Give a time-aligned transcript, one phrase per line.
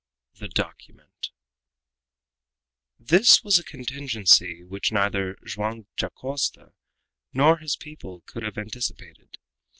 [0.39, 1.29] THE DOCUMENT
[2.97, 6.73] This was a contingency which neither Joam Dacosta
[7.33, 9.37] nor his people could have anticipated.